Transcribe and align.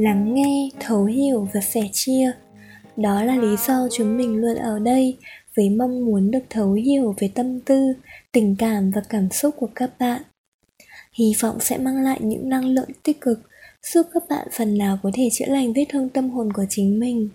lắng 0.00 0.34
nghe, 0.34 0.68
thấu 0.80 1.04
hiểu 1.04 1.48
và 1.52 1.60
sẻ 1.60 1.80
chia. 1.92 2.32
Đó 2.96 3.24
là 3.24 3.36
lý 3.36 3.56
do 3.66 3.88
chúng 3.92 4.16
mình 4.16 4.36
luôn 4.36 4.56
ở 4.56 4.78
đây 4.78 5.16
với 5.56 5.70
mong 5.70 6.06
muốn 6.06 6.30
được 6.30 6.44
thấu 6.50 6.72
hiểu 6.72 7.14
về 7.18 7.30
tâm 7.34 7.60
tư, 7.60 7.92
tình 8.32 8.56
cảm 8.58 8.90
và 8.90 9.02
cảm 9.08 9.30
xúc 9.30 9.54
của 9.58 9.68
các 9.74 9.90
bạn. 9.98 10.22
Hy 11.12 11.32
vọng 11.40 11.56
sẽ 11.60 11.78
mang 11.78 12.02
lại 12.04 12.18
những 12.22 12.48
năng 12.48 12.64
lượng 12.64 12.88
tích 13.02 13.20
cực, 13.20 13.40
giúp 13.82 14.06
các 14.14 14.22
bạn 14.28 14.48
phần 14.52 14.78
nào 14.78 14.98
có 15.02 15.10
thể 15.14 15.28
chữa 15.32 15.46
lành 15.48 15.72
vết 15.72 15.84
thương 15.88 16.08
tâm 16.08 16.30
hồn 16.30 16.52
của 16.52 16.64
chính 16.68 17.00
mình. 17.00 17.28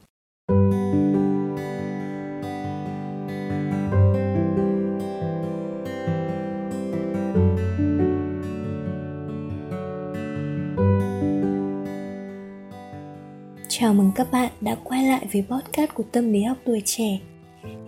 Chào 13.86 13.94
mừng 13.94 14.12
các 14.16 14.32
bạn 14.32 14.52
đã 14.62 14.76
quay 14.84 15.04
lại 15.04 15.28
với 15.34 15.44
podcast 15.50 15.94
của 15.94 16.04
tâm 16.12 16.34
lý 16.34 16.44
học 16.44 16.58
tuổi 16.66 16.82
trẻ. 16.86 17.20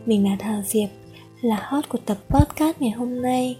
Mình 0.06 0.30
là 0.30 0.36
Thảo 0.40 0.62
Diệp, 0.66 0.90
là 1.42 1.68
host 1.70 1.90
của 1.90 1.98
tập 2.06 2.18
podcast 2.30 2.82
ngày 2.82 2.92
hôm 2.92 3.22
nay. 3.22 3.58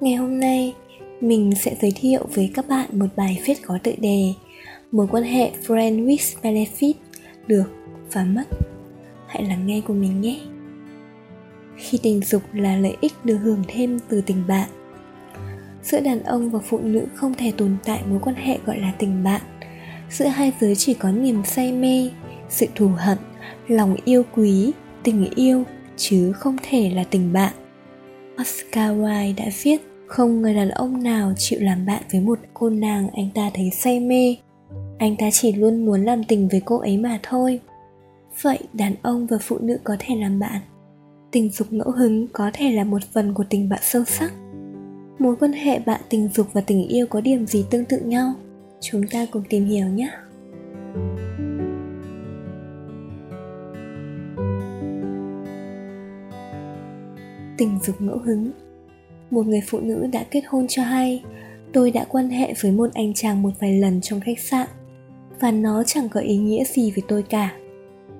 Ngày 0.00 0.14
hôm 0.14 0.40
nay, 0.40 0.74
mình 1.20 1.52
sẽ 1.56 1.76
giới 1.80 1.92
thiệu 1.96 2.26
với 2.34 2.50
các 2.54 2.68
bạn 2.68 2.86
một 2.92 3.06
bài 3.16 3.42
viết 3.44 3.54
có 3.62 3.78
tựa 3.82 3.92
đề 3.98 4.32
Mối 4.92 5.06
quan 5.10 5.22
hệ 5.22 5.50
friend 5.66 6.06
with 6.06 6.40
benefit 6.42 6.92
được 7.46 7.72
và 8.12 8.24
mất. 8.24 8.44
Hãy 9.26 9.44
lắng 9.44 9.66
nghe 9.66 9.80
của 9.80 9.94
mình 9.94 10.20
nhé. 10.20 10.40
Khi 11.76 11.98
tình 12.02 12.20
dục 12.20 12.42
là 12.52 12.76
lợi 12.76 12.96
ích 13.00 13.12
được 13.24 13.36
hưởng 13.36 13.62
thêm 13.68 13.98
từ 14.08 14.20
tình 14.20 14.46
bạn 14.48 14.68
Giữa 15.82 16.00
đàn 16.00 16.22
ông 16.22 16.50
và 16.50 16.58
phụ 16.58 16.78
nữ 16.78 17.06
không 17.14 17.34
thể 17.34 17.52
tồn 17.56 17.76
tại 17.84 18.02
mối 18.10 18.18
quan 18.22 18.36
hệ 18.36 18.58
gọi 18.66 18.78
là 18.78 18.92
tình 18.98 19.24
bạn 19.24 19.40
giữa 20.10 20.26
hai 20.26 20.52
giới 20.60 20.74
chỉ 20.76 20.94
có 20.94 21.12
niềm 21.12 21.44
say 21.44 21.72
mê, 21.72 22.10
sự 22.48 22.66
thù 22.74 22.88
hận, 22.96 23.18
lòng 23.68 23.96
yêu 24.04 24.22
quý, 24.34 24.72
tình 25.02 25.30
yêu, 25.34 25.64
chứ 25.96 26.32
không 26.32 26.56
thể 26.70 26.90
là 26.90 27.04
tình 27.04 27.32
bạn. 27.32 27.52
Oscar 28.40 28.96
wilde 28.96 29.34
đã 29.36 29.44
viết, 29.62 29.80
không 30.06 30.42
người 30.42 30.54
đàn 30.54 30.68
ông 30.68 31.02
nào 31.02 31.32
chịu 31.36 31.58
làm 31.62 31.86
bạn 31.86 32.02
với 32.12 32.20
một 32.20 32.38
cô 32.54 32.70
nàng 32.70 33.08
anh 33.12 33.28
ta 33.34 33.50
thấy 33.54 33.70
say 33.70 34.00
mê. 34.00 34.36
Anh 34.98 35.16
ta 35.16 35.26
chỉ 35.32 35.52
luôn 35.52 35.86
muốn 35.86 36.04
làm 36.04 36.24
tình 36.24 36.48
với 36.48 36.62
cô 36.64 36.78
ấy 36.78 36.96
mà 36.96 37.18
thôi. 37.22 37.60
Vậy 38.42 38.58
đàn 38.72 38.94
ông 39.02 39.26
và 39.26 39.38
phụ 39.40 39.58
nữ 39.58 39.78
có 39.84 39.96
thể 39.98 40.14
làm 40.14 40.38
bạn. 40.38 40.60
Tình 41.30 41.50
dục 41.50 41.72
ngẫu 41.72 41.90
hứng 41.90 42.28
có 42.28 42.50
thể 42.54 42.72
là 42.72 42.84
một 42.84 43.02
phần 43.12 43.34
của 43.34 43.44
tình 43.50 43.68
bạn 43.68 43.80
sâu 43.82 44.04
sắc. 44.04 44.32
Mối 45.18 45.36
quan 45.36 45.52
hệ 45.52 45.78
bạn 45.78 46.00
tình 46.08 46.28
dục 46.34 46.46
và 46.52 46.60
tình 46.60 46.88
yêu 46.88 47.06
có 47.06 47.20
điểm 47.20 47.46
gì 47.46 47.64
tương 47.70 47.84
tự 47.84 47.98
nhau? 48.00 48.34
Chúng 48.80 49.06
ta 49.06 49.26
cùng 49.30 49.42
tìm 49.48 49.64
hiểu 49.64 49.86
nhé. 49.86 50.10
Tình 57.58 57.78
dục 57.82 58.00
ngẫu 58.00 58.18
hứng. 58.18 58.50
Một 59.30 59.46
người 59.46 59.60
phụ 59.66 59.80
nữ 59.80 60.06
đã 60.12 60.24
kết 60.30 60.42
hôn 60.48 60.66
cho 60.68 60.82
hay, 60.82 61.24
tôi 61.72 61.90
đã 61.90 62.04
quan 62.08 62.30
hệ 62.30 62.54
với 62.60 62.72
một 62.72 62.90
anh 62.94 63.14
chàng 63.14 63.42
một 63.42 63.50
vài 63.60 63.78
lần 63.78 64.00
trong 64.00 64.20
khách 64.20 64.40
sạn, 64.40 64.68
và 65.40 65.50
nó 65.50 65.82
chẳng 65.86 66.08
có 66.08 66.20
ý 66.20 66.36
nghĩa 66.36 66.64
gì 66.64 66.90
với 66.90 67.02
tôi 67.08 67.22
cả. 67.22 67.52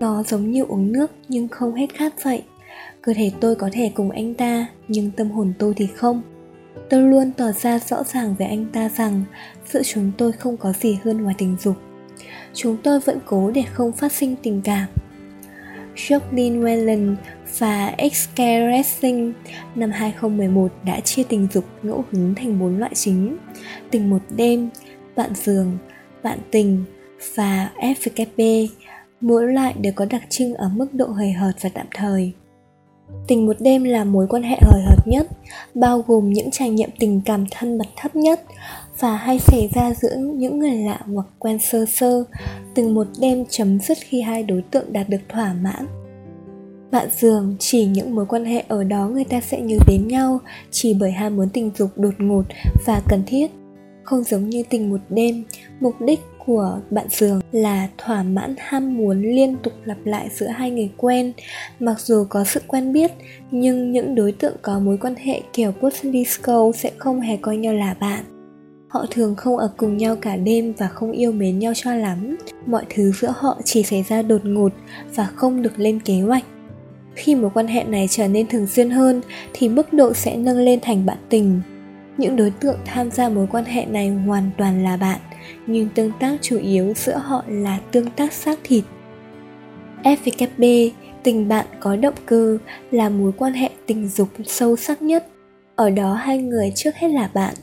Nó 0.00 0.22
giống 0.22 0.50
như 0.50 0.64
uống 0.64 0.92
nước 0.92 1.10
nhưng 1.28 1.48
không 1.48 1.74
hết 1.74 1.94
khát 1.94 2.24
vậy 2.24 2.42
cơ 3.02 3.12
thể 3.16 3.32
tôi 3.40 3.54
có 3.54 3.68
thể 3.72 3.92
cùng 3.94 4.10
anh 4.10 4.34
ta, 4.34 4.66
nhưng 4.88 5.10
tâm 5.10 5.30
hồn 5.30 5.52
tôi 5.58 5.74
thì 5.76 5.86
không 5.86 6.22
tôi 6.88 7.02
luôn 7.02 7.32
tỏ 7.36 7.52
ra 7.52 7.78
rõ 7.78 8.04
ràng 8.04 8.34
với 8.38 8.46
anh 8.46 8.66
ta 8.72 8.88
rằng 8.88 9.22
giữa 9.72 9.82
chúng 9.82 10.12
tôi 10.18 10.32
không 10.32 10.56
có 10.56 10.72
gì 10.72 10.98
hơn 11.04 11.22
ngoài 11.22 11.34
tình 11.38 11.56
dục. 11.60 11.76
Chúng 12.54 12.76
tôi 12.82 13.00
vẫn 13.00 13.18
cố 13.26 13.50
để 13.50 13.62
không 13.72 13.92
phát 13.92 14.12
sinh 14.12 14.36
tình 14.42 14.60
cảm. 14.64 14.88
Jacqueline 15.96 16.62
Whelan 16.62 17.16
và 17.58 17.94
XK 18.12 18.38
Racing 18.72 19.32
năm 19.74 19.90
2011 19.90 20.72
đã 20.84 21.00
chia 21.00 21.22
tình 21.22 21.48
dục 21.52 21.64
ngẫu 21.82 22.04
hứng 22.10 22.34
thành 22.34 22.58
bốn 22.60 22.78
loại 22.78 22.94
chính. 22.94 23.36
Tình 23.90 24.10
một 24.10 24.22
đêm, 24.36 24.68
bạn 25.16 25.30
giường, 25.34 25.78
bạn 26.22 26.38
tình 26.50 26.84
và 27.34 27.70
FKP 27.76 28.68
Mỗi 29.20 29.52
loại 29.52 29.74
đều 29.80 29.92
có 29.96 30.04
đặc 30.10 30.22
trưng 30.28 30.54
ở 30.54 30.68
mức 30.68 30.94
độ 30.94 31.06
hời 31.06 31.32
hợt 31.32 31.52
và 31.60 31.70
tạm 31.74 31.86
thời. 31.94 32.32
Tình 33.26 33.46
một 33.46 33.56
đêm 33.60 33.84
là 33.84 34.04
mối 34.04 34.26
quan 34.26 34.42
hệ 34.42 34.56
hời 34.60 34.82
hợt 34.82 35.06
nhất, 35.06 35.26
bao 35.74 36.04
gồm 36.06 36.32
những 36.32 36.50
trải 36.50 36.70
nghiệm 36.70 36.90
tình 36.98 37.20
cảm 37.24 37.44
thân 37.50 37.78
mật 37.78 37.86
thấp 37.96 38.16
nhất 38.16 38.42
và 38.98 39.16
hay 39.16 39.38
xảy 39.38 39.70
ra 39.74 39.94
giữa 39.94 40.16
những 40.16 40.58
người 40.58 40.74
lạ 40.74 41.00
hoặc 41.14 41.26
quen 41.38 41.58
sơ 41.58 41.86
sơ. 41.86 42.24
Tình 42.74 42.94
một 42.94 43.06
đêm 43.20 43.44
chấm 43.50 43.80
dứt 43.80 43.98
khi 44.00 44.20
hai 44.20 44.42
đối 44.42 44.62
tượng 44.70 44.92
đạt 44.92 45.08
được 45.08 45.20
thỏa 45.28 45.52
mãn. 45.52 45.86
Bạn 46.90 47.08
dường 47.16 47.56
chỉ 47.58 47.86
những 47.86 48.14
mối 48.14 48.26
quan 48.26 48.44
hệ 48.44 48.64
ở 48.68 48.84
đó 48.84 49.08
người 49.08 49.24
ta 49.24 49.40
sẽ 49.40 49.60
nhớ 49.60 49.76
đến 49.88 50.08
nhau 50.08 50.40
chỉ 50.70 50.94
bởi 50.94 51.10
ham 51.10 51.36
muốn 51.36 51.48
tình 51.48 51.70
dục 51.78 51.90
đột 51.96 52.14
ngột 52.18 52.42
và 52.86 53.02
cần 53.08 53.22
thiết. 53.26 53.50
Không 54.02 54.24
giống 54.24 54.48
như 54.48 54.62
tình 54.70 54.90
một 54.90 55.00
đêm, 55.08 55.44
mục 55.80 55.94
đích 56.00 56.20
của 56.46 56.78
bạn 56.90 57.06
giường 57.10 57.40
là 57.52 57.88
thỏa 57.98 58.22
mãn 58.22 58.54
ham 58.58 58.96
muốn 58.96 59.22
liên 59.22 59.56
tục 59.62 59.72
lặp 59.84 59.98
lại 60.04 60.28
giữa 60.32 60.46
hai 60.46 60.70
người 60.70 60.90
quen. 60.96 61.32
Mặc 61.80 62.00
dù 62.00 62.24
có 62.28 62.44
sự 62.44 62.60
quen 62.66 62.92
biết, 62.92 63.10
nhưng 63.50 63.92
những 63.92 64.14
đối 64.14 64.32
tượng 64.32 64.56
có 64.62 64.78
mối 64.78 64.98
quan 65.00 65.14
hệ 65.14 65.40
kiểu 65.52 65.72
pussy 65.72 66.10
disco 66.12 66.72
sẽ 66.74 66.90
không 66.98 67.20
hề 67.20 67.36
coi 67.36 67.56
nhau 67.56 67.74
là 67.74 67.94
bạn. 68.00 68.24
Họ 68.88 69.06
thường 69.10 69.34
không 69.34 69.56
ở 69.56 69.70
cùng 69.76 69.96
nhau 69.96 70.16
cả 70.16 70.36
đêm 70.36 70.72
và 70.78 70.88
không 70.88 71.12
yêu 71.12 71.32
mến 71.32 71.58
nhau 71.58 71.72
cho 71.76 71.94
lắm. 71.94 72.36
Mọi 72.66 72.84
thứ 72.94 73.12
giữa 73.12 73.32
họ 73.36 73.58
chỉ 73.64 73.82
xảy 73.82 74.04
ra 74.08 74.22
đột 74.22 74.44
ngột 74.44 74.72
và 75.14 75.28
không 75.34 75.62
được 75.62 75.78
lên 75.78 76.00
kế 76.00 76.20
hoạch. 76.20 76.44
Khi 77.14 77.34
mối 77.34 77.50
quan 77.54 77.66
hệ 77.66 77.84
này 77.84 78.06
trở 78.10 78.28
nên 78.28 78.46
thường 78.46 78.66
xuyên 78.66 78.90
hơn, 78.90 79.20
thì 79.52 79.68
mức 79.68 79.92
độ 79.92 80.12
sẽ 80.14 80.36
nâng 80.36 80.58
lên 80.58 80.78
thành 80.82 81.06
bạn 81.06 81.18
tình 81.28 81.60
những 82.20 82.36
đối 82.36 82.50
tượng 82.50 82.78
tham 82.84 83.10
gia 83.10 83.28
mối 83.28 83.46
quan 83.50 83.64
hệ 83.64 83.86
này 83.86 84.08
hoàn 84.08 84.50
toàn 84.58 84.84
là 84.84 84.96
bạn 84.96 85.20
nhưng 85.66 85.88
tương 85.94 86.12
tác 86.20 86.36
chủ 86.42 86.58
yếu 86.58 86.92
giữa 86.96 87.16
họ 87.16 87.44
là 87.48 87.78
tương 87.92 88.10
tác 88.10 88.32
xác 88.32 88.58
thịt. 88.64 88.84
FVKB, 90.02 90.90
tình 91.22 91.48
bạn 91.48 91.66
có 91.80 91.96
động 91.96 92.14
cơ 92.26 92.58
là 92.90 93.08
mối 93.08 93.32
quan 93.38 93.52
hệ 93.52 93.70
tình 93.86 94.08
dục 94.08 94.28
sâu 94.46 94.76
sắc 94.76 95.02
nhất. 95.02 95.26
Ở 95.76 95.90
đó 95.90 96.14
hai 96.14 96.38
người 96.38 96.72
trước 96.74 96.96
hết 96.96 97.08
là 97.08 97.30
bạn, 97.34 97.54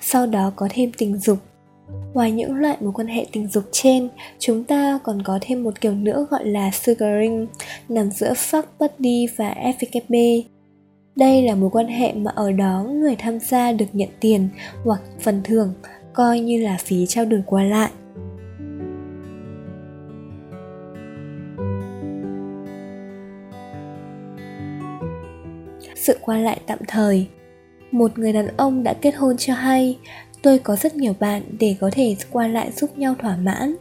sau 0.00 0.26
đó 0.26 0.52
có 0.56 0.68
thêm 0.70 0.90
tình 0.98 1.18
dục. 1.18 1.38
Ngoài 2.14 2.32
những 2.32 2.54
loại 2.54 2.76
mối 2.80 2.92
quan 2.94 3.06
hệ 3.06 3.26
tình 3.32 3.48
dục 3.48 3.64
trên, 3.72 4.08
chúng 4.38 4.64
ta 4.64 4.98
còn 5.04 5.22
có 5.22 5.38
thêm 5.40 5.64
một 5.64 5.80
kiểu 5.80 5.92
nữa 5.92 6.26
gọi 6.30 6.46
là 6.46 6.70
sugaring, 6.70 7.46
nằm 7.88 8.10
giữa 8.10 8.32
fuck 8.32 8.62
buddy 8.78 9.26
và 9.36 9.54
FVKB. 9.78 10.42
Đây 11.16 11.42
là 11.42 11.54
mối 11.54 11.70
quan 11.70 11.86
hệ 11.86 12.12
mà 12.12 12.30
ở 12.34 12.52
đó 12.52 12.86
người 12.92 13.16
tham 13.18 13.38
gia 13.40 13.72
được 13.72 13.86
nhận 13.92 14.08
tiền 14.20 14.48
hoặc 14.84 15.00
phần 15.20 15.40
thưởng, 15.44 15.74
coi 16.12 16.40
như 16.40 16.62
là 16.62 16.76
phí 16.80 17.06
trao 17.06 17.24
đổi 17.24 17.42
qua 17.46 17.64
lại. 17.64 17.90
Sự 25.94 26.18
qua 26.20 26.38
lại 26.38 26.60
tạm 26.66 26.78
thời. 26.88 27.26
Một 27.90 28.18
người 28.18 28.32
đàn 28.32 28.56
ông 28.56 28.82
đã 28.82 28.94
kết 28.94 29.14
hôn 29.14 29.36
cho 29.36 29.54
hay, 29.54 29.98
tôi 30.42 30.58
có 30.58 30.76
rất 30.76 30.96
nhiều 30.96 31.14
bạn 31.20 31.42
để 31.60 31.76
có 31.80 31.90
thể 31.92 32.16
qua 32.30 32.48
lại 32.48 32.70
giúp 32.72 32.98
nhau 32.98 33.14
thỏa 33.18 33.36
mãn 33.36 33.74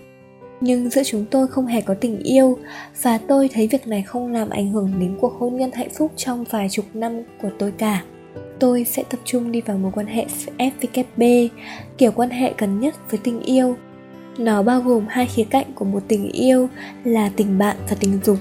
nhưng 0.62 0.90
giữa 0.90 1.04
chúng 1.06 1.26
tôi 1.32 1.48
không 1.48 1.66
hề 1.66 1.82
có 1.82 1.94
tình 1.94 2.20
yêu 2.20 2.58
và 3.02 3.18
tôi 3.18 3.50
thấy 3.54 3.68
việc 3.68 3.88
này 3.88 4.04
không 4.04 4.32
làm 4.32 4.50
ảnh 4.50 4.72
hưởng 4.72 5.00
đến 5.00 5.18
cuộc 5.22 5.34
hôn 5.40 5.58
nhân 5.58 5.72
hạnh 5.72 5.90
phúc 5.98 6.12
trong 6.16 6.44
vài 6.44 6.70
chục 6.70 6.86
năm 6.94 7.24
của 7.42 7.50
tôi 7.60 7.72
cả 7.72 8.02
tôi 8.62 8.84
sẽ 8.84 9.04
tập 9.10 9.20
trung 9.26 9.52
đi 9.52 9.62
vào 9.62 9.78
mối 9.78 9.92
quan 9.96 10.08
hệ 10.08 10.26
FVKB, 10.58 11.48
kiểu 11.98 12.12
quan 12.12 12.30
hệ 12.30 12.54
gần 12.58 12.80
nhất 12.80 12.96
với 13.10 13.20
tình 13.24 13.42
yêu. 13.42 13.78
Nó 14.38 14.64
bao 14.64 14.82
gồm 14.82 15.06
hai 15.10 15.26
khía 15.26 15.44
cạnh 15.44 15.66
của 15.76 15.86
một 15.86 16.04
tình 16.08 16.32
yêu 16.32 16.70
là 17.04 17.32
tình 17.36 17.58
bạn 17.58 17.78
và 17.90 17.96
tình 18.00 18.20
dục, 18.24 18.38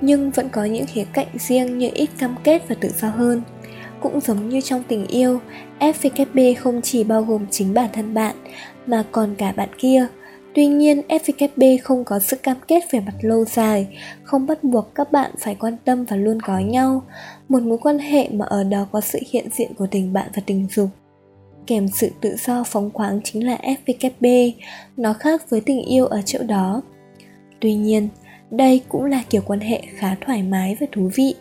nhưng 0.00 0.30
vẫn 0.30 0.48
có 0.48 0.64
những 0.64 0.86
khía 0.86 1.04
cạnh 1.12 1.26
riêng 1.34 1.78
như 1.78 1.90
ít 1.94 2.10
cam 2.18 2.34
kết 2.44 2.68
và 2.68 2.76
tự 2.80 2.88
do 3.00 3.08
hơn. 3.08 3.42
Cũng 4.00 4.20
giống 4.20 4.48
như 4.48 4.60
trong 4.60 4.82
tình 4.88 5.06
yêu, 5.06 5.40
FVKB 5.78 6.54
không 6.54 6.80
chỉ 6.82 7.04
bao 7.04 7.22
gồm 7.22 7.46
chính 7.50 7.74
bản 7.74 7.90
thân 7.92 8.14
bạn 8.14 8.36
mà 8.86 9.04
còn 9.12 9.34
cả 9.34 9.52
bạn 9.56 9.68
kia. 9.78 10.06
Tuy 10.56 10.66
nhiên, 10.66 11.02
FVKB 11.08 11.78
không 11.82 12.04
có 12.04 12.18
sự 12.18 12.36
cam 12.36 12.56
kết 12.68 12.84
về 12.90 13.00
mặt 13.00 13.14
lâu 13.20 13.44
dài, 13.44 13.86
không 14.22 14.46
bắt 14.46 14.64
buộc 14.64 14.94
các 14.94 15.12
bạn 15.12 15.30
phải 15.38 15.54
quan 15.54 15.76
tâm 15.84 16.04
và 16.04 16.16
luôn 16.16 16.40
có 16.40 16.58
nhau 16.58 17.02
một 17.48 17.62
mối 17.62 17.78
quan 17.78 17.98
hệ 17.98 18.28
mà 18.28 18.46
ở 18.46 18.64
đó 18.64 18.86
có 18.92 19.00
sự 19.00 19.18
hiện 19.30 19.48
diện 19.52 19.74
của 19.74 19.86
tình 19.86 20.12
bạn 20.12 20.30
và 20.34 20.42
tình 20.46 20.66
dục 20.70 20.88
kèm 21.66 21.88
sự 21.88 22.10
tự 22.20 22.36
do 22.46 22.64
phóng 22.64 22.90
khoáng 22.92 23.20
chính 23.24 23.46
là 23.46 23.58
FVKB, 23.62 24.52
nó 24.96 25.12
khác 25.12 25.50
với 25.50 25.60
tình 25.60 25.82
yêu 25.82 26.06
ở 26.06 26.22
chỗ 26.24 26.38
đó. 26.42 26.82
Tuy 27.60 27.74
nhiên, 27.74 28.08
đây 28.50 28.80
cũng 28.88 29.04
là 29.04 29.22
kiểu 29.30 29.42
quan 29.46 29.60
hệ 29.60 29.82
khá 29.96 30.16
thoải 30.20 30.42
mái 30.42 30.76
và 30.80 30.86
thú 30.92 31.10
vị. 31.14 31.34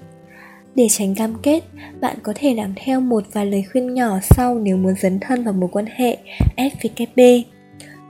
Để 0.76 0.88
tránh 0.90 1.16
cam 1.16 1.36
kết, 1.44 1.64
bạn 2.02 2.18
có 2.24 2.34
thể 2.36 2.54
làm 2.54 2.74
theo 2.76 3.02
một 3.02 3.24
vài 3.34 3.46
lời 3.46 3.64
khuyên 3.72 3.94
nhỏ 3.94 4.20
sau 4.22 4.60
nếu 4.60 4.78
muốn 4.78 4.96
dấn 5.02 5.20
thân 5.20 5.44
vào 5.44 5.54
mối 5.54 5.70
quan 5.74 5.86
hệ 5.96 6.18
FVKB. 6.56 7.42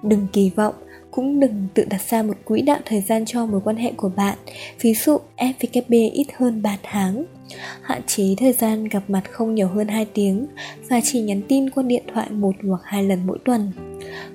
Đừng 0.04 0.28
kỳ 0.34 0.52
vọng 0.56 0.74
cũng 1.16 1.40
đừng 1.40 1.68
tự 1.74 1.86
đặt 1.90 2.02
ra 2.10 2.24
một 2.24 2.34
quỹ 2.46 2.62
đạo 2.62 2.80
thời 2.86 3.02
gian 3.02 3.26
cho 3.26 3.46
mối 3.46 3.62
quan 3.64 3.76
hệ 3.76 3.92
của 3.98 4.10
bạn, 4.16 4.38
ví 4.82 4.94
dụ 4.94 5.18
FVKB 5.38 6.12
ít 6.14 6.28
hơn 6.38 6.62
3 6.62 6.78
tháng. 6.84 7.26
Hạn 7.82 8.02
chế 8.08 8.36
thời 8.38 8.54
gian 8.54 8.84
gặp 8.84 9.04
mặt 9.08 9.22
không 9.32 9.56
nhiều 9.56 9.68
hơn 9.68 9.88
2 9.88 10.06
tiếng 10.14 10.48
và 10.90 11.02
chỉ 11.04 11.22
nhắn 11.22 11.42
tin 11.48 11.70
qua 11.70 11.84
điện 11.84 12.04
thoại 12.14 12.30
một 12.30 12.56
hoặc 12.68 12.82
hai 12.84 13.04
lần 13.04 13.20
mỗi 13.28 13.38
tuần. 13.46 13.72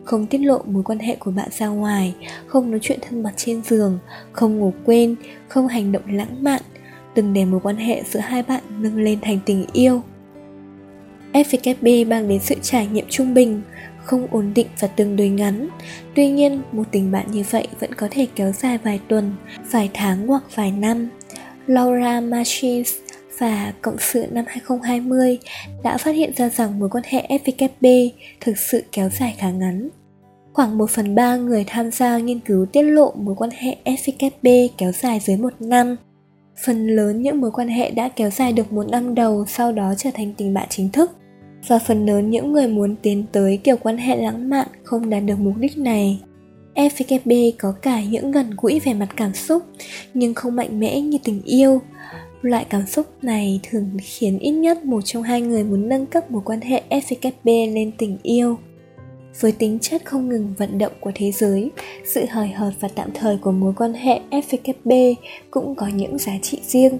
Không 0.04 0.26
tiết 0.26 0.38
lộ 0.38 0.62
mối 0.66 0.82
quan 0.82 0.98
hệ 0.98 1.16
của 1.16 1.30
bạn 1.30 1.48
ra 1.52 1.68
ngoài, 1.68 2.14
không 2.46 2.70
nói 2.70 2.80
chuyện 2.82 2.98
thân 3.02 3.22
mật 3.22 3.32
trên 3.36 3.62
giường, 3.62 3.98
không 4.32 4.58
ngủ 4.58 4.72
quên, 4.84 5.16
không 5.48 5.68
hành 5.68 5.92
động 5.92 6.02
lãng 6.06 6.44
mạn, 6.44 6.62
đừng 7.14 7.32
để 7.32 7.44
mối 7.44 7.60
quan 7.62 7.76
hệ 7.76 8.02
giữa 8.10 8.20
hai 8.20 8.42
bạn 8.42 8.62
nâng 8.78 8.96
lên 8.96 9.18
thành 9.22 9.38
tình 9.46 9.66
yêu. 9.72 10.02
FVKB 11.32 12.08
mang 12.08 12.28
đến 12.28 12.40
sự 12.40 12.54
trải 12.62 12.86
nghiệm 12.86 13.06
trung 13.08 13.34
bình, 13.34 13.62
không 14.04 14.26
ổn 14.30 14.52
định 14.54 14.66
và 14.80 14.88
tương 14.88 15.16
đối 15.16 15.28
ngắn. 15.28 15.68
Tuy 16.14 16.30
nhiên, 16.30 16.62
một 16.72 16.84
tình 16.90 17.10
bạn 17.10 17.26
như 17.30 17.44
vậy 17.50 17.68
vẫn 17.80 17.94
có 17.94 18.08
thể 18.10 18.26
kéo 18.34 18.52
dài 18.52 18.78
vài 18.78 19.00
tuần, 19.08 19.32
vài 19.70 19.90
tháng 19.94 20.26
hoặc 20.26 20.42
vài 20.54 20.72
năm. 20.72 21.08
Laura 21.66 22.20
Machis 22.20 22.94
và 23.38 23.72
Cộng 23.82 23.98
sự 23.98 24.26
năm 24.30 24.44
2020 24.48 25.38
đã 25.82 25.96
phát 25.98 26.10
hiện 26.10 26.32
ra 26.36 26.48
rằng 26.48 26.78
mối 26.78 26.88
quan 26.88 27.04
hệ 27.06 27.26
FVKB 27.28 28.10
thực 28.40 28.58
sự 28.58 28.82
kéo 28.92 29.08
dài 29.08 29.34
khá 29.38 29.50
ngắn. 29.50 29.88
Khoảng 30.52 30.78
1 30.78 30.90
phần 30.90 31.14
3 31.14 31.36
người 31.36 31.64
tham 31.66 31.90
gia 31.90 32.18
nghiên 32.18 32.40
cứu 32.40 32.66
tiết 32.66 32.82
lộ 32.82 33.12
mối 33.16 33.34
quan 33.34 33.50
hệ 33.50 33.76
FVKB 33.84 34.68
kéo 34.78 34.92
dài 34.92 35.20
dưới 35.20 35.36
một 35.36 35.52
năm. 35.60 35.96
Phần 36.64 36.86
lớn 36.86 37.22
những 37.22 37.40
mối 37.40 37.50
quan 37.50 37.68
hệ 37.68 37.90
đã 37.90 38.08
kéo 38.08 38.30
dài 38.30 38.52
được 38.52 38.72
một 38.72 38.88
năm 38.88 39.14
đầu 39.14 39.44
sau 39.48 39.72
đó 39.72 39.94
trở 39.98 40.10
thành 40.14 40.34
tình 40.36 40.54
bạn 40.54 40.66
chính 40.70 40.88
thức 40.88 41.10
và 41.66 41.78
phần 41.78 42.06
lớn 42.06 42.30
những 42.30 42.52
người 42.52 42.68
muốn 42.68 42.96
tiến 43.02 43.24
tới 43.32 43.56
kiểu 43.56 43.76
quan 43.76 43.96
hệ 43.98 44.16
lãng 44.16 44.48
mạn 44.50 44.68
không 44.84 45.10
đạt 45.10 45.22
được 45.24 45.38
mục 45.38 45.56
đích 45.56 45.78
này. 45.78 46.20
FKB 46.74 47.52
có 47.58 47.72
cả 47.82 48.04
những 48.04 48.32
gần 48.32 48.50
gũi 48.56 48.80
về 48.80 48.94
mặt 48.94 49.08
cảm 49.16 49.34
xúc 49.34 49.62
nhưng 50.14 50.34
không 50.34 50.56
mạnh 50.56 50.80
mẽ 50.80 51.00
như 51.00 51.18
tình 51.24 51.42
yêu. 51.44 51.80
Loại 52.42 52.66
cảm 52.70 52.86
xúc 52.86 53.06
này 53.22 53.60
thường 53.70 53.90
khiến 54.02 54.38
ít 54.38 54.50
nhất 54.50 54.84
một 54.84 55.00
trong 55.04 55.22
hai 55.22 55.40
người 55.40 55.64
muốn 55.64 55.88
nâng 55.88 56.06
cấp 56.06 56.30
mối 56.30 56.42
quan 56.44 56.60
hệ 56.60 56.82
FKB 56.90 57.74
lên 57.74 57.92
tình 57.98 58.18
yêu. 58.22 58.58
Với 59.40 59.52
tính 59.52 59.78
chất 59.78 60.04
không 60.04 60.28
ngừng 60.28 60.54
vận 60.58 60.78
động 60.78 60.92
của 61.00 61.12
thế 61.14 61.32
giới, 61.32 61.70
sự 62.14 62.24
hời 62.30 62.48
hợt 62.48 62.72
và 62.80 62.88
tạm 62.94 63.10
thời 63.14 63.36
của 63.36 63.52
mối 63.52 63.72
quan 63.76 63.94
hệ 63.94 64.20
FKB 64.30 65.14
cũng 65.50 65.74
có 65.74 65.86
những 65.86 66.18
giá 66.18 66.32
trị 66.42 66.58
riêng. 66.62 66.98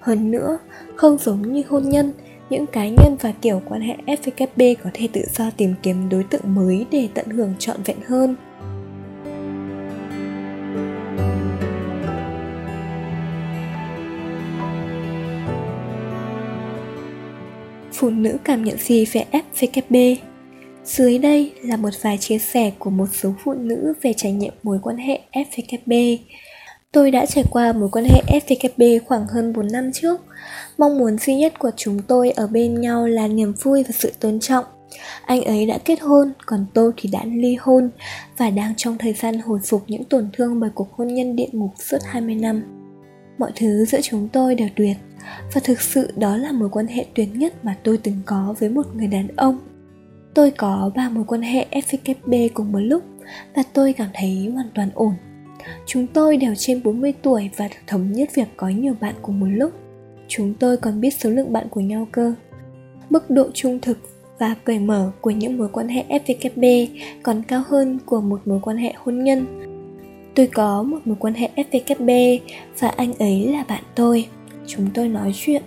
Hơn 0.00 0.30
nữa, 0.30 0.58
không 0.96 1.18
giống 1.18 1.52
như 1.52 1.62
hôn 1.68 1.88
nhân, 1.88 2.12
những 2.50 2.66
cá 2.66 2.88
nhân 2.88 3.16
và 3.20 3.32
kiểu 3.32 3.62
quan 3.68 3.80
hệ 3.80 3.96
FVKB 4.06 4.74
có 4.84 4.90
thể 4.94 5.08
tự 5.12 5.22
do 5.34 5.50
tìm 5.56 5.74
kiếm 5.82 6.08
đối 6.08 6.24
tượng 6.24 6.54
mới 6.54 6.86
để 6.90 7.08
tận 7.14 7.26
hưởng 7.26 7.54
trọn 7.58 7.82
vẹn 7.82 7.96
hơn. 8.06 8.36
Phụ 17.92 18.10
nữ 18.10 18.36
cảm 18.44 18.64
nhận 18.64 18.76
gì 18.78 19.04
về 19.04 19.24
FVKB? 19.32 20.16
Dưới 20.84 21.18
đây 21.18 21.52
là 21.62 21.76
một 21.76 21.90
vài 22.02 22.18
chia 22.18 22.38
sẻ 22.38 22.72
của 22.78 22.90
một 22.90 23.06
số 23.12 23.34
phụ 23.44 23.54
nữ 23.54 23.94
về 24.02 24.12
trải 24.12 24.32
nghiệm 24.32 24.52
mối 24.62 24.78
quan 24.82 24.96
hệ 24.96 25.20
FVKB. 25.32 26.18
Tôi 26.92 27.10
đã 27.10 27.26
trải 27.26 27.44
qua 27.50 27.72
mối 27.72 27.88
quan 27.92 28.04
hệ 28.04 28.22
FVKB 28.26 29.00
khoảng 29.06 29.26
hơn 29.26 29.52
4 29.52 29.66
năm 29.72 29.90
trước. 29.92 30.20
Mong 30.78 30.98
muốn 30.98 31.18
duy 31.18 31.36
nhất 31.36 31.58
của 31.58 31.70
chúng 31.76 32.02
tôi 32.02 32.30
ở 32.30 32.46
bên 32.46 32.80
nhau 32.80 33.06
là 33.06 33.28
niềm 33.28 33.52
vui 33.62 33.82
và 33.82 33.90
sự 33.92 34.12
tôn 34.20 34.40
trọng. 34.40 34.64
Anh 35.24 35.44
ấy 35.44 35.66
đã 35.66 35.78
kết 35.84 36.00
hôn, 36.00 36.32
còn 36.46 36.66
tôi 36.74 36.92
thì 36.96 37.10
đã 37.12 37.24
ly 37.24 37.56
hôn 37.60 37.90
và 38.36 38.50
đang 38.50 38.74
trong 38.76 38.98
thời 38.98 39.12
gian 39.12 39.38
hồi 39.38 39.58
phục 39.64 39.82
những 39.86 40.04
tổn 40.04 40.28
thương 40.32 40.60
bởi 40.60 40.70
cuộc 40.74 40.92
hôn 40.92 41.08
nhân 41.08 41.36
địa 41.36 41.48
ngục 41.52 41.70
suốt 41.78 41.98
20 42.04 42.34
năm. 42.34 42.62
Mọi 43.38 43.52
thứ 43.56 43.84
giữa 43.84 44.00
chúng 44.02 44.28
tôi 44.28 44.54
đều 44.54 44.68
tuyệt 44.76 44.96
và 45.54 45.60
thực 45.64 45.80
sự 45.80 46.12
đó 46.16 46.36
là 46.36 46.52
mối 46.52 46.68
quan 46.72 46.86
hệ 46.86 47.06
tuyệt 47.14 47.28
nhất 47.34 47.64
mà 47.64 47.76
tôi 47.84 47.98
từng 48.02 48.20
có 48.26 48.54
với 48.58 48.68
một 48.68 48.86
người 48.94 49.06
đàn 49.06 49.28
ông. 49.36 49.58
Tôi 50.34 50.50
có 50.50 50.90
ba 50.94 51.08
mối 51.08 51.24
quan 51.26 51.42
hệ 51.42 51.66
FVKB 51.70 52.48
cùng 52.54 52.72
một 52.72 52.80
lúc 52.80 53.02
và 53.56 53.62
tôi 53.72 53.92
cảm 53.92 54.08
thấy 54.14 54.50
hoàn 54.54 54.70
toàn 54.74 54.90
ổn. 54.94 55.14
Chúng 55.86 56.06
tôi 56.06 56.36
đều 56.36 56.54
trên 56.54 56.82
40 56.82 57.12
tuổi 57.22 57.50
và 57.56 57.68
thống 57.86 58.12
nhất 58.12 58.28
việc 58.34 58.48
có 58.56 58.68
nhiều 58.68 58.94
bạn 59.00 59.14
cùng 59.22 59.40
một 59.40 59.46
lúc. 59.50 59.72
Chúng 60.28 60.54
tôi 60.54 60.76
còn 60.76 61.00
biết 61.00 61.10
số 61.10 61.30
lượng 61.30 61.52
bạn 61.52 61.66
của 61.70 61.80
nhau 61.80 62.08
cơ. 62.12 62.34
Mức 63.10 63.30
độ 63.30 63.50
trung 63.54 63.78
thực 63.82 63.98
và 64.38 64.54
cởi 64.64 64.78
mở 64.78 65.10
của 65.20 65.30
những 65.30 65.58
mối 65.58 65.68
quan 65.72 65.88
hệ 65.88 66.04
FVKB 66.08 66.86
còn 67.22 67.42
cao 67.42 67.62
hơn 67.68 67.98
của 68.06 68.20
một 68.20 68.40
mối 68.44 68.58
quan 68.62 68.76
hệ 68.76 68.92
hôn 68.96 69.24
nhân. 69.24 69.46
Tôi 70.34 70.46
có 70.46 70.82
một 70.82 70.98
mối 71.04 71.16
quan 71.20 71.34
hệ 71.34 71.48
FVKB 71.56 72.38
và 72.78 72.88
anh 72.88 73.14
ấy 73.14 73.48
là 73.52 73.64
bạn 73.68 73.82
tôi. 73.94 74.28
Chúng 74.66 74.90
tôi 74.94 75.08
nói 75.08 75.32
chuyện, 75.34 75.62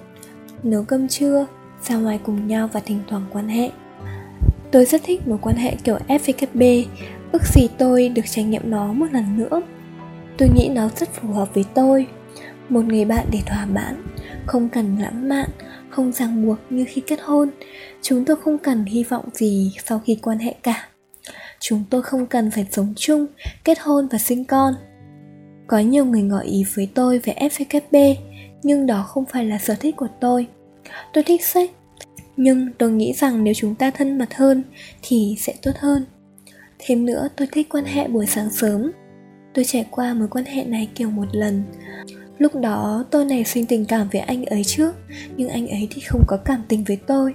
nấu 0.63 0.83
cơm 0.83 1.07
trưa, 1.07 1.45
ra 1.83 1.97
ngoài 1.97 2.19
cùng 2.23 2.47
nhau 2.47 2.69
và 2.73 2.79
thỉnh 2.79 2.99
thoảng 3.07 3.25
quan 3.33 3.47
hệ. 3.47 3.71
Tôi 4.71 4.85
rất 4.85 5.01
thích 5.03 5.27
mối 5.27 5.37
quan 5.41 5.55
hệ 5.55 5.75
kiểu 5.83 5.97
FVKB, 6.07 6.85
ước 7.31 7.41
gì 7.45 7.67
tôi 7.77 8.09
được 8.09 8.25
trải 8.29 8.45
nghiệm 8.45 8.69
nó 8.69 8.93
một 8.93 9.07
lần 9.11 9.37
nữa. 9.37 9.61
Tôi 10.41 10.49
nghĩ 10.49 10.69
nó 10.69 10.89
rất 10.97 11.09
phù 11.13 11.33
hợp 11.33 11.53
với 11.53 11.65
tôi. 11.73 12.07
Một 12.69 12.85
người 12.85 13.05
bạn 13.05 13.27
để 13.31 13.39
thỏa 13.45 13.65
mãn 13.65 14.03
Không 14.45 14.69
cần 14.69 14.97
lãng 14.99 15.29
mạn 15.29 15.49
Không 15.89 16.11
ràng 16.11 16.45
buộc 16.45 16.57
như 16.69 16.85
khi 16.87 17.01
kết 17.07 17.19
hôn. 17.23 17.49
Chúng 18.01 18.25
tôi 18.25 18.35
không 18.35 18.57
cần 18.57 18.85
hy 18.85 19.03
vọng 19.03 19.25
gì 19.33 19.73
sau 19.85 20.01
khi 20.05 20.17
quan 20.21 20.39
hệ 20.39 20.55
cả. 20.63 20.87
Chúng 21.59 21.83
tôi 21.89 22.01
không 22.01 22.25
cần 22.25 22.51
phải 22.51 22.67
sống 22.71 22.93
chung, 22.97 23.25
kết 23.63 23.79
hôn 23.79 24.07
và 24.11 24.17
sinh 24.17 24.45
con. 24.45 24.73
Có 25.67 25.79
nhiều 25.79 26.05
người 26.05 26.21
ngỏ 26.21 26.39
ý 26.39 26.63
với 26.75 26.89
tôi 26.93 27.19
về 27.19 27.33
fvkp 27.39 28.15
Nhưng 28.63 28.87
đó 28.87 29.03
không 29.07 29.25
phải 29.25 29.45
là 29.45 29.57
sở 29.57 29.75
thích 29.75 29.95
của 29.95 30.09
tôi. 30.19 30.47
Tôi 31.13 31.23
thích 31.23 31.45
sex 31.45 31.69
Nhưng 32.37 32.67
tôi 32.77 32.91
nghĩ 32.91 33.13
rằng 33.13 33.43
nếu 33.43 33.53
chúng 33.53 33.75
ta 33.75 33.91
thân 33.91 34.17
mật 34.17 34.33
hơn 34.33 34.63
Thì 35.01 35.35
sẽ 35.39 35.53
tốt 35.61 35.73
hơn. 35.79 36.05
Thêm 36.79 37.05
nữa 37.05 37.27
tôi 37.35 37.47
thích 37.51 37.67
quan 37.69 37.85
hệ 37.85 38.07
buổi 38.07 38.25
sáng 38.25 38.49
sớm. 38.49 38.91
Tôi 39.53 39.65
trải 39.65 39.85
qua 39.91 40.13
mối 40.13 40.27
quan 40.27 40.45
hệ 40.45 40.63
này 40.63 40.89
kiểu 40.95 41.09
một 41.09 41.25
lần. 41.31 41.63
Lúc 42.37 42.55
đó, 42.55 43.05
tôi 43.11 43.25
nảy 43.25 43.43
sinh 43.43 43.65
tình 43.65 43.85
cảm 43.85 44.07
với 44.11 44.21
anh 44.21 44.45
ấy 44.45 44.63
trước, 44.63 44.95
Nhưng 45.37 45.49
anh 45.49 45.67
ấy 45.67 45.87
thì 45.91 46.01
không 46.01 46.23
có 46.27 46.37
cảm 46.37 46.63
tình 46.67 46.83
với 46.83 46.97
tôi. 47.07 47.33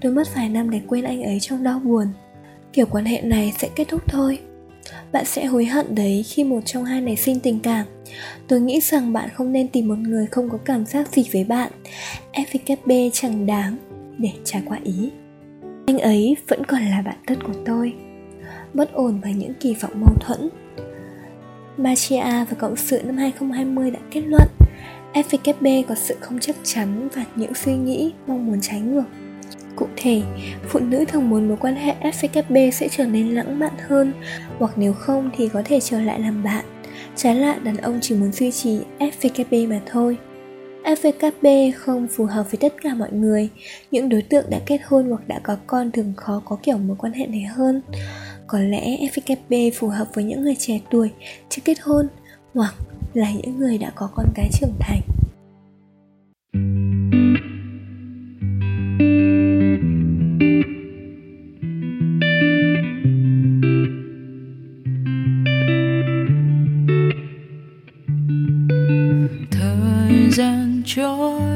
Tôi 0.00 0.12
mất 0.12 0.34
vài 0.34 0.48
năm 0.48 0.70
để 0.70 0.80
quên 0.88 1.04
anh 1.04 1.22
ấy 1.22 1.40
trong 1.40 1.62
đau 1.62 1.78
buồn. 1.78 2.06
Kiểu 2.72 2.86
quan 2.86 3.04
hệ 3.04 3.20
này 3.20 3.54
sẽ 3.58 3.68
kết 3.76 3.88
thúc 3.88 4.02
thôi. 4.06 4.38
Bạn 5.12 5.24
sẽ 5.24 5.44
hối 5.44 5.64
hận 5.64 5.94
đấy 5.94 6.24
khi 6.26 6.44
một 6.44 6.60
trong 6.64 6.84
hai 6.84 7.00
nảy 7.00 7.16
sinh 7.16 7.40
tình 7.40 7.60
cảm. 7.60 7.86
Tôi 8.48 8.60
nghĩ 8.60 8.80
rằng 8.80 9.12
bạn 9.12 9.28
không 9.34 9.52
nên 9.52 9.68
tìm 9.68 9.88
một 9.88 9.98
người 9.98 10.26
không 10.26 10.50
có 10.50 10.58
cảm 10.64 10.86
giác 10.86 11.08
gì 11.12 11.24
với 11.32 11.44
bạn. 11.44 11.72
FKB 12.32 13.10
chẳng 13.12 13.46
đáng 13.46 13.76
để 14.18 14.30
trải 14.44 14.62
qua 14.66 14.78
ý. 14.84 15.10
Anh 15.86 15.98
ấy 15.98 16.36
vẫn 16.48 16.64
còn 16.64 16.82
là 16.82 17.02
bạn 17.02 17.16
thân 17.26 17.42
của 17.42 17.54
tôi. 17.66 17.94
Bất 18.74 18.92
ổn 18.92 19.20
và 19.20 19.30
những 19.30 19.54
kỳ 19.60 19.74
vọng 19.74 20.00
mâu 20.00 20.14
thuẫn. 20.20 20.48
Machia 21.82 22.20
và 22.20 22.56
Cộng 22.58 22.76
sự 22.76 23.02
năm 23.04 23.16
2020 23.16 23.90
đã 23.90 23.98
kết 24.10 24.20
luận 24.20 24.48
FVKB 25.14 25.82
có 25.88 25.94
sự 25.94 26.16
không 26.20 26.38
chắc 26.40 26.56
chắn 26.62 27.08
và 27.14 27.24
những 27.36 27.54
suy 27.54 27.72
nghĩ 27.72 28.12
mong 28.26 28.46
muốn 28.46 28.60
trái 28.60 28.80
ngược. 28.80 29.04
Cụ 29.76 29.86
thể, 29.96 30.22
phụ 30.68 30.78
nữ 30.78 31.04
thường 31.04 31.30
muốn 31.30 31.48
mối 31.48 31.56
quan 31.60 31.76
hệ 31.76 31.94
FVKB 32.00 32.70
sẽ 32.70 32.88
trở 32.88 33.06
nên 33.06 33.34
lãng 33.34 33.58
mạn 33.58 33.72
hơn 33.88 34.12
hoặc 34.58 34.72
nếu 34.76 34.92
không 34.92 35.30
thì 35.36 35.48
có 35.48 35.62
thể 35.64 35.80
trở 35.80 36.00
lại 36.00 36.20
làm 36.20 36.42
bạn. 36.42 36.64
Trái 37.16 37.34
lại, 37.34 37.58
đàn 37.62 37.76
ông 37.76 37.98
chỉ 38.02 38.14
muốn 38.14 38.32
duy 38.32 38.50
trì 38.50 38.78
FVKB 38.98 39.68
mà 39.68 39.80
thôi. 39.86 40.18
FVKB 40.84 41.72
không 41.76 42.08
phù 42.08 42.24
hợp 42.24 42.50
với 42.50 42.58
tất 42.60 42.82
cả 42.82 42.94
mọi 42.94 43.12
người. 43.12 43.48
Những 43.90 44.08
đối 44.08 44.22
tượng 44.22 44.44
đã 44.50 44.58
kết 44.66 44.80
hôn 44.84 45.08
hoặc 45.08 45.28
đã 45.28 45.40
có 45.42 45.56
con 45.66 45.90
thường 45.90 46.12
khó 46.16 46.42
có 46.44 46.58
kiểu 46.62 46.78
mối 46.78 46.96
quan 47.00 47.12
hệ 47.12 47.26
này 47.26 47.42
hơn. 47.42 47.82
Có 48.46 48.58
lẽ 48.58 48.96
FKP 48.96 49.70
phù 49.74 49.88
hợp 49.88 50.08
với 50.14 50.24
những 50.24 50.42
người 50.42 50.54
trẻ 50.58 50.80
tuổi, 50.90 51.10
chưa 51.48 51.62
kết 51.64 51.80
hôn, 51.80 52.06
hoặc 52.54 52.74
là 53.14 53.32
những 53.32 53.58
người 53.58 53.78
đã 53.78 53.90
có 53.94 54.10
con 54.14 54.26
cái 54.34 54.50
trưởng 54.52 54.74
thành. 54.80 55.00
Thời 69.50 70.30
gian 70.30 70.82
trôi 70.86 71.51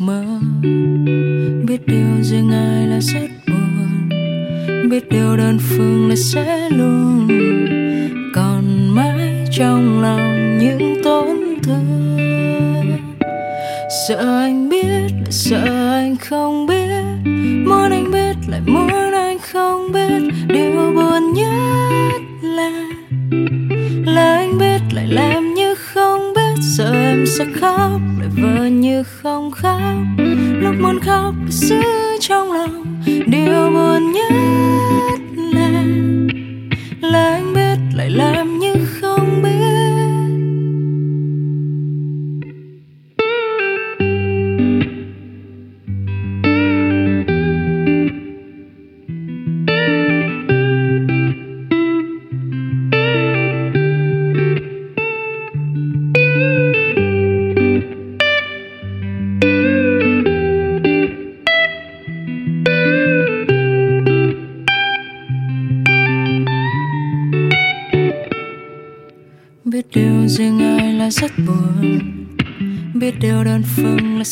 mơ. 0.00 0.24
Biết 1.66 1.86
điều 1.86 2.22
riêng 2.22 2.50
ai 2.50 2.86
là 2.86 3.00
rất 3.00 3.28
buồn. 3.46 4.08
Biết 4.90 5.08
điều 5.10 5.36
đơn 5.36 5.58
phương 5.60 6.08
là 6.08 6.14
sẽ 6.16 6.70
luôn. 6.70 7.28
Còn 8.34 8.94
mãi 8.94 9.44
trong 9.58 10.02
lòng 10.02 10.58
những 10.58 11.02
tổn 11.04 11.36
thương. 11.62 12.16
Sợ 14.08 14.38
anh 14.40 14.68
biết, 14.68 15.12
sợ 15.30 15.89
sợ 26.76 26.92
em 26.92 27.26
sẽ 27.26 27.44
khóc 27.60 28.00
lại 28.18 28.28
vờ 28.42 28.64
như 28.64 29.02
không 29.02 29.50
khóc. 29.50 29.80
Lúc 30.62 30.74
muốn 30.80 31.00
khóc 31.00 31.34
giữ 31.48 31.82
trong 32.20 32.52
lòng. 32.52 33.02
Điều 33.06 33.70
buồn 33.70 34.12
nhất 34.12 34.39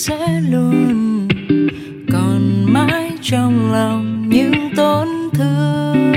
sẽ 0.09 0.41
luôn 0.51 1.29
còn 2.13 2.65
mãi 2.73 3.13
trong 3.23 3.73
lòng 3.73 4.29
những 4.29 4.71
tổn 4.77 5.09
thương. 5.33 6.13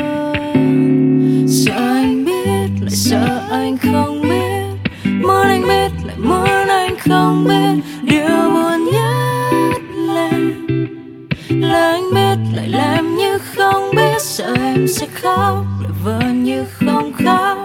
Sợ 1.48 1.74
anh 1.74 2.25
biết, 2.25 2.69
lại 2.81 2.89
sợ 2.89 3.48
anh 3.51 3.77
không 3.77 4.21
biết. 4.21 4.91
Muốn 5.21 5.41
anh 5.41 5.62
biết, 5.62 5.91
lại 6.05 6.15
muốn 6.17 6.67
anh 6.67 6.95
không 7.00 7.45
biết. 7.48 7.83
Điều 8.01 8.51
buồn 8.53 8.86
nhất 8.86 9.81
là 9.95 10.31
là 11.50 11.91
anh 11.91 12.13
biết, 12.13 12.38
lại 12.55 12.69
làm 12.69 13.15
như 13.15 13.38
không 13.38 13.91
biết. 13.95 14.21
Sợ 14.21 14.55
em 14.60 14.88
sẽ 14.88 15.07
khóc, 15.21 15.65
lại 15.81 15.91
vờ 16.03 16.19
như 16.33 16.65
không 16.71 17.13
khóc. 17.13 17.57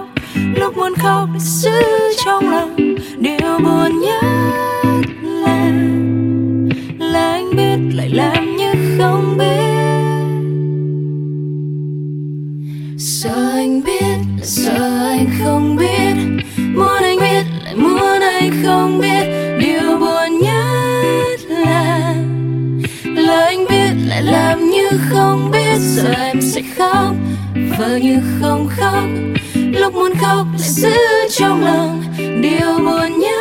Lúc 0.55 0.77
muốn 0.77 0.95
khóc, 0.95 1.29
lại 1.31 1.41
giữ 1.41 1.83
trong 2.25 2.51
lòng. 2.51 2.77
Điều 3.19 3.59
buồn 3.65 4.01
nhất 4.01 4.26
lại 7.97 8.09
làm 8.09 8.57
như 8.57 8.73
không 8.99 9.39
biết. 9.39 9.47
Giờ 12.97 13.51
anh 13.55 13.83
biết 13.85 14.19
giờ 14.43 15.09
anh 15.09 15.27
không 15.43 15.77
biết. 15.77 16.15
Muốn 16.75 17.03
anh 17.03 17.19
biết, 17.19 17.45
lại 17.65 17.77
muốn 17.77 18.21
anh 18.21 18.63
không 18.65 18.99
biết. 18.99 19.25
Điều 19.61 19.99
buồn 19.99 20.39
nhất 20.43 21.41
là 21.49 22.15
là 23.05 23.45
anh 23.45 23.65
biết 23.71 24.09
lại 24.09 24.23
làm 24.23 24.71
như 24.71 24.89
không 25.11 25.51
biết. 25.51 25.79
Giờ 25.79 26.13
em 26.13 26.43
sẽ 26.43 26.63
khóc, 26.77 27.15
vờ 27.79 27.97
như 27.97 28.21
không 28.41 28.69
khóc. 28.77 29.05
Lúc 29.55 29.95
muốn 29.95 30.13
khóc 30.21 30.47
lại 30.59 30.69
giữ 30.69 30.97
trong 31.31 31.65
lòng. 31.65 32.03
Điều 32.19 32.79
buồn 32.79 33.19
nhất 33.19 33.36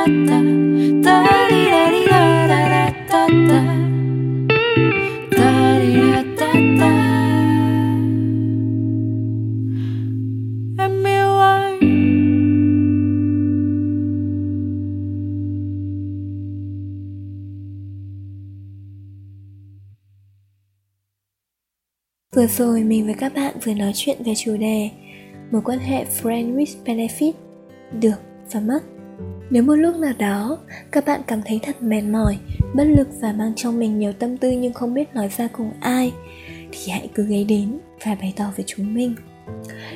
Vừa 0.00 0.06
rồi 22.46 22.84
mình 22.84 23.04
với 23.04 23.14
các 23.14 23.34
bạn 23.34 23.54
vừa 23.64 23.74
nói 23.74 23.92
chuyện 23.94 24.16
về 24.24 24.34
chủ 24.36 24.56
đề 24.56 24.90
mối 25.50 25.62
quan 25.64 25.78
hệ 25.78 26.04
friend 26.04 26.56
with 26.56 26.84
benefit 26.84 27.32
được 28.00 28.16
và 28.52 28.60
mất. 28.60 28.80
Nếu 29.50 29.62
một 29.62 29.74
lúc 29.74 29.96
nào 29.96 30.12
đó 30.18 30.58
các 30.92 31.04
bạn 31.06 31.20
cảm 31.26 31.40
thấy 31.44 31.60
thật 31.62 31.82
mệt 31.82 32.02
mỏi, 32.02 32.36
bất 32.74 32.84
lực 32.84 33.08
và 33.20 33.32
mang 33.32 33.52
trong 33.56 33.78
mình 33.78 33.98
nhiều 33.98 34.12
tâm 34.12 34.36
tư 34.36 34.50
nhưng 34.50 34.72
không 34.72 34.94
biết 34.94 35.14
nói 35.14 35.30
ra 35.36 35.48
cùng 35.52 35.70
ai 35.80 36.12
thì 36.72 36.92
hãy 36.92 37.08
cứ 37.14 37.26
ghé 37.26 37.44
đến 37.44 37.78
và 38.04 38.14
bày 38.14 38.32
tỏ 38.36 38.44
với 38.56 38.64
chúng 38.68 38.94
mình. 38.94 39.14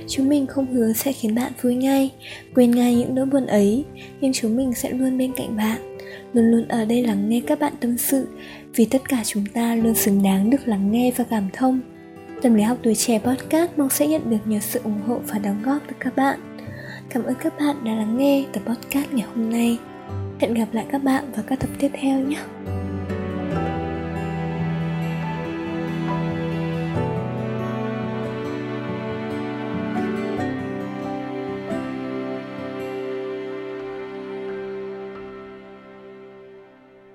Chúng 0.08 0.28
mình 0.28 0.46
không 0.46 0.74
hứa 0.74 0.92
sẽ 0.92 1.12
khiến 1.12 1.34
bạn 1.34 1.52
vui 1.62 1.74
ngay, 1.74 2.10
quên 2.54 2.70
ngay 2.70 2.94
những 2.94 3.14
nỗi 3.14 3.26
buồn 3.26 3.46
ấy, 3.46 3.84
nhưng 4.20 4.32
chúng 4.32 4.56
mình 4.56 4.74
sẽ 4.74 4.90
luôn 4.90 5.18
bên 5.18 5.32
cạnh 5.36 5.56
bạn, 5.56 5.96
luôn 6.32 6.44
luôn 6.44 6.68
ở 6.68 6.84
đây 6.84 7.02
lắng 7.02 7.28
nghe 7.28 7.40
các 7.46 7.58
bạn 7.60 7.72
tâm 7.80 7.98
sự, 7.98 8.28
vì 8.74 8.84
tất 8.84 9.08
cả 9.08 9.22
chúng 9.24 9.46
ta 9.46 9.74
luôn 9.74 9.94
xứng 9.94 10.22
đáng 10.22 10.50
được 10.50 10.68
lắng 10.68 10.92
nghe 10.92 11.12
và 11.16 11.24
cảm 11.24 11.48
thông. 11.52 11.80
Tâm 12.42 12.54
lý 12.54 12.62
học 12.62 12.78
tuổi 12.82 12.94
trẻ 12.94 13.18
podcast 13.18 13.70
mong 13.76 13.90
sẽ 13.90 14.06
nhận 14.06 14.30
được 14.30 14.46
nhiều 14.46 14.60
sự 14.60 14.80
ủng 14.84 15.00
hộ 15.06 15.20
và 15.26 15.38
đóng 15.38 15.62
góp 15.62 15.82
từ 15.88 15.94
các 16.00 16.16
bạn. 16.16 16.53
Cảm 17.10 17.24
ơn 17.24 17.34
các 17.34 17.58
bạn 17.58 17.84
đã 17.84 17.92
lắng 17.92 18.18
nghe 18.18 18.44
tập 18.52 18.62
podcast 18.66 19.12
ngày 19.12 19.26
hôm 19.34 19.50
nay. 19.50 19.78
Hẹn 20.40 20.54
gặp 20.54 20.68
lại 20.72 20.86
các 20.92 21.04
bạn 21.04 21.32
vào 21.32 21.44
các 21.48 21.60
tập 21.60 21.70
tiếp 21.78 21.90
theo 21.92 22.20
nhé. 22.20 22.38